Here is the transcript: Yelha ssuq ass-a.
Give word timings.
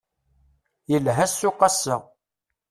Yelha 0.91 1.25
ssuq 1.31 1.59
ass-a. 1.67 1.95